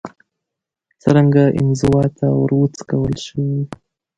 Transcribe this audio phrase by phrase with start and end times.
[1.01, 3.45] څرنګه انزوا ته وروڅکول شو